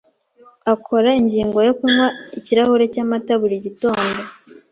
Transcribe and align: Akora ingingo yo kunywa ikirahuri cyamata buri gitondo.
Akora 0.73 1.09
ingingo 1.21 1.57
yo 1.67 1.73
kunywa 1.79 2.07
ikirahuri 2.39 2.85
cyamata 2.93 3.33
buri 3.41 3.55
gitondo. 3.65 4.09